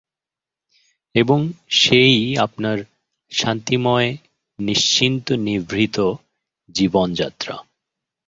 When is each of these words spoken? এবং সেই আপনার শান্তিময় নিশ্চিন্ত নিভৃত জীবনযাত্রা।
এবং 1.15 1.39
সেই 1.71 2.15
আপনার 2.37 2.77
শান্তিময় 3.31 4.09
নিশ্চিন্ত 4.59 5.27
নিভৃত 5.39 5.97
জীবনযাত্রা। 6.69 7.55